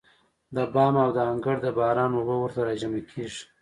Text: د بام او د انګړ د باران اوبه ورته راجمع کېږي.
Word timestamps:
د 0.55 0.57
بام 0.73 0.93
او 1.03 1.09
د 1.17 1.19
انګړ 1.31 1.55
د 1.61 1.67
باران 1.77 2.11
اوبه 2.15 2.35
ورته 2.39 2.59
راجمع 2.69 3.01
کېږي. 3.11 3.43